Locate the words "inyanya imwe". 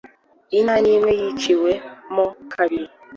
0.57-1.11